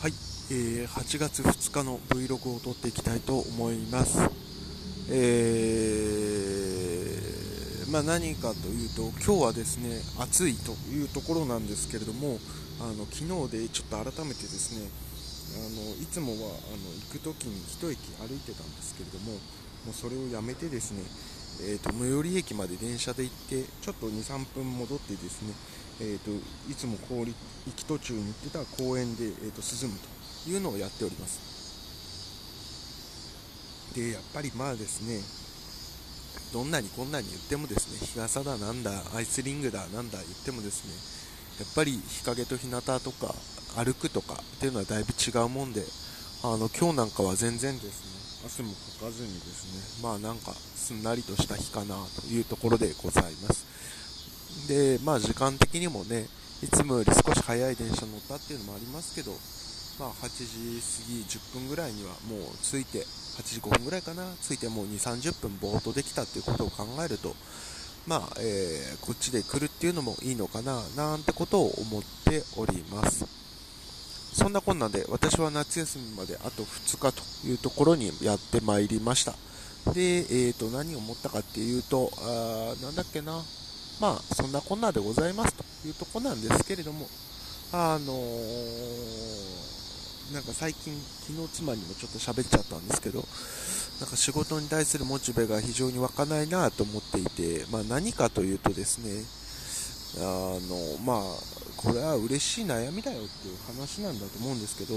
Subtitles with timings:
[0.00, 0.12] はい、
[0.50, 4.18] えー、8月2日の Vlog を撮っていきたいと思います。
[5.10, 12.38] えー、まあ、何かというと、今日はですね、暑いというところなんですけれども、
[12.80, 16.78] あの昨日でちょっと改めてですね、あのいつもはあの
[17.12, 19.38] 行く時に1駅歩いてたんですけれども、も
[19.90, 21.02] うそれをやめてですね、
[21.60, 25.52] えーと、最寄り駅まで電車で行ってちょっと23分戻ってですね、
[26.00, 26.30] えーと、
[26.70, 27.26] いつも行
[27.76, 30.08] き途中に行ってた公園で、えーと、涼むと
[30.48, 31.50] いうのをやっております
[33.94, 35.20] でやっぱりまあですね
[36.52, 40.94] どんなにこんなに言ってもですね日傘だなんだアイスリングだなんだ言ってもですね
[41.60, 43.34] やっぱり日陰と日向とか
[43.76, 45.84] 歩くとかっていうのはだいぶ違うもんで
[46.42, 53.68] あの今日なんかは全然ですね汗もかかずにですね、まあなんかすんなりとした日かなというところでございます。
[54.68, 56.26] で、まあ時間的にもね、
[56.62, 59.32] いつもより少し早い電車乗ったっていうのもありますけど、
[59.98, 67.34] まあ8時過ぎ10分ぐらいにはもう着いて、8時5分ぐらいかな、着いてもう2、30分ぼーっとできたっていうことを考えると、
[68.06, 73.26] まあ、えー、こっちで来るっていうのもいいのかな、なんてことを思っております。
[74.32, 79.32] そんなこんなで私は夏休みまであと2日というところにやってまいりました。
[79.92, 83.42] で、えー、と何を思ったかっていうと、あなんだっけな、
[84.00, 87.06] まあそんなこんなでございますというとこなんですけれども、
[87.72, 90.92] あのー、なんか最近、
[91.26, 93.24] 昨日妻にもちょっと喋っちゃったんですけど、
[94.00, 99.24] なんか仕事に対するモチベが非常に湧かないなと思っていて、まあ、何かというとですね、
[100.18, 100.58] あの
[101.04, 101.22] まあ
[101.76, 104.94] これは嬉しい悩みだよっていう話なんだと思うんですけど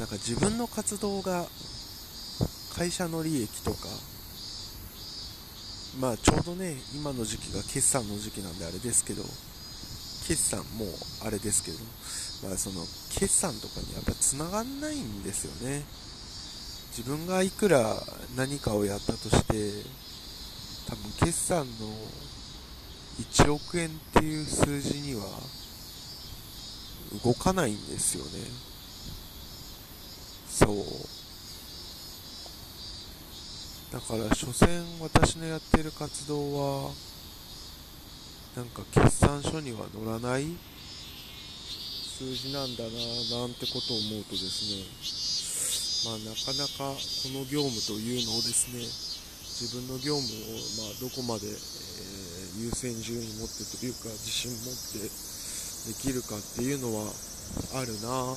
[0.00, 1.46] なんか自分の活動が
[2.74, 3.76] 会社の利益とか
[5.98, 9.22] まあちょうどね今の時期が決算の時期なんであれですけど
[10.30, 10.86] 決算も
[11.26, 12.86] あれですけど、まあ、その
[13.18, 15.82] 決算とかにやっぱつながんないんですよね。
[16.96, 17.96] 自分がいくら
[18.36, 19.88] 何かをやったとして
[20.88, 21.64] 多分決算の
[23.18, 25.22] 1億円っていう数字には
[27.24, 28.30] 動かないんですよね。
[30.48, 31.19] そう。
[33.90, 34.70] だから所詮
[35.02, 36.90] 私のやってる活動は
[38.54, 40.46] なんか決算書には載らない？
[42.20, 42.90] 数字なんだな
[43.40, 48.78] なんてことを思うとですねまあなかなかこの業務というのをですね
[49.58, 50.54] 自分の業務を
[50.86, 51.52] まどこまでえ、
[52.62, 55.10] 優先順位持ってというか自信持って
[55.90, 57.10] できるかっていうのは
[57.74, 58.32] あるなな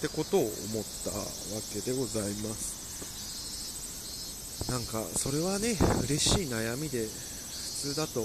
[0.00, 1.22] てことを思ったわ
[1.72, 2.89] けでございます。
[4.70, 5.74] なんかそれはね
[6.06, 8.22] 嬉しい悩みで普通だと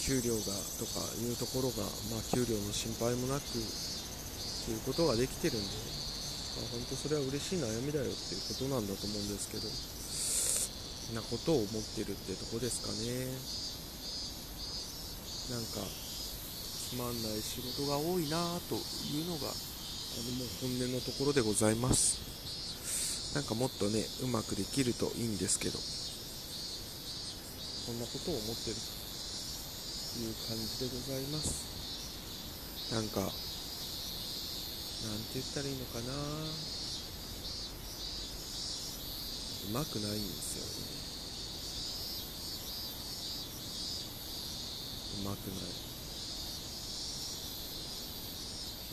[0.00, 3.60] 給料がとかいうところが、まあ、給料の心配もなくと
[4.72, 5.68] いうことができてるんで、
[6.56, 9.68] まあ、本当それは嬉しい悩みだよっていうことなんだと思うんですけど
[11.14, 13.68] なことを思ってるってとこですかね。
[15.48, 22.27] なんかつまんない仕事が多いなというのがあのもう本音のところでございます
[23.34, 25.78] なんかもっとねうまくできるといいんですけど。
[27.88, 28.82] そんなことを思ってると
[30.20, 32.92] いう感じでございます。
[32.92, 33.40] なんかなんて
[35.40, 36.12] 言ったらいいのかな。
[39.70, 40.64] うまくないんですよ
[45.22, 45.22] ね。
[45.22, 45.56] うまくない。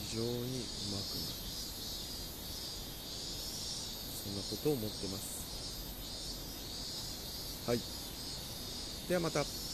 [0.07, 0.31] 非常にう
[0.95, 1.54] まくない
[4.25, 5.35] そんなことを思ってます。
[7.67, 7.79] はい。
[9.07, 9.64] ではまた。